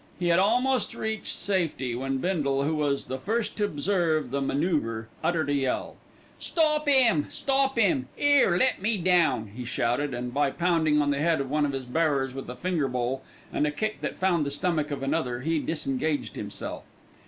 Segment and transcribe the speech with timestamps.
[0.17, 5.05] He had almost reached safety when Bindle, who was the first to observe the manoeuvre,
[5.23, 5.95] uttered a yell.
[6.39, 7.27] "Stop 'im!
[7.29, 8.07] stop 'im!
[8.17, 11.71] 'Ere, let me down," he shouted, and by pounding on the head of one of
[11.73, 13.21] his bearers with the finger bowl
[13.53, 16.81] and with a kick that found the stomach of another, he disengaged himself.